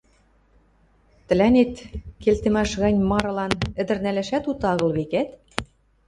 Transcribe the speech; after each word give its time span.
—Тӹлӓнет, 1.27 1.73
келтӹмӓш 2.21 2.71
гань 2.81 2.99
марылан, 3.09 3.51
ӹдӹр 3.81 3.97
нӓлӓшӓт 4.03 4.43
уты 4.51 4.65
агыл, 4.71 4.91
векӓт? 4.97 5.29